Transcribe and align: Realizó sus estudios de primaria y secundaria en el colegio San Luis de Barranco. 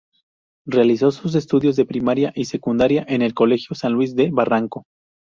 Realizó 0.65 1.11
sus 1.11 1.35
estudios 1.35 1.75
de 1.75 1.85
primaria 1.85 2.33
y 2.35 2.45
secundaria 2.45 3.05
en 3.07 3.21
el 3.21 3.35
colegio 3.35 3.75
San 3.75 3.93
Luis 3.93 4.15
de 4.15 4.31
Barranco. 4.31 4.87